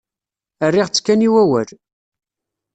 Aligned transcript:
Rriɣ-tt 0.69 1.03
kan 1.05 1.25
i 1.27 1.29
wawal. 1.33 1.69